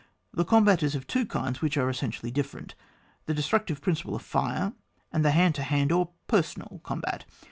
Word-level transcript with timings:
The 0.33 0.45
combat 0.45 0.81
is 0.81 0.95
of 0.95 1.05
two 1.05 1.27
kinds, 1.27 1.61
which 1.61 1.77
are 1.77 1.87
essentially 1.87 2.31
different: 2.31 2.73
the 3.27 3.35
destructive 3.35 3.81
principle 3.81 4.15
of 4.15 4.23
fire, 4.23 4.73
and 5.13 5.23
the 5.23 5.29
hand 5.29 5.53
to 5.53 5.61
hand 5.61 5.91
or 5.91 6.09
personal 6.25 6.81
combat. 6.83 7.25